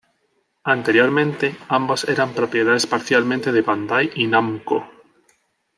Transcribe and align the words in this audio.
Anteriormente, 0.63 1.55
ambos 1.67 2.05
eran 2.05 2.33
propiedades 2.33 2.87
parcialmente 2.87 3.51
de 3.51 3.61
Bandai 3.61 4.09
y 4.15 4.25
Namco. 4.25 4.83